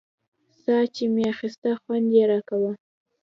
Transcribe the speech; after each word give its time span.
ساه 0.61 0.83
چې 0.95 1.03
مې 1.13 1.23
اخيستله 1.33 1.75
خوند 1.81 2.07
يې 2.15 2.23
راکاوه. 2.31 2.71